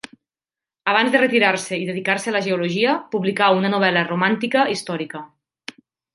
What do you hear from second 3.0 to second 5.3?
publicà una novel·la romàntica històrica.